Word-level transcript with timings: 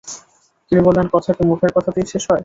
তিনি 0.71 0.81
বললেন, 0.81 1.05
কথা 1.13 1.31
কি 1.33 1.43
মুখের 1.45 1.71
কথাতেই 1.75 2.05
শেষ 2.05 2.23
হয়? 2.31 2.39